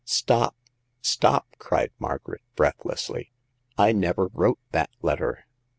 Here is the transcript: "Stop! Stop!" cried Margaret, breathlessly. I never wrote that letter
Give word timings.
"Stop! 0.03 0.55
Stop!" 1.03 1.45
cried 1.59 1.91
Margaret, 1.99 2.41
breathlessly. 2.55 3.31
I 3.77 3.91
never 3.91 4.31
wrote 4.33 4.57
that 4.71 4.89
letter 5.03 5.45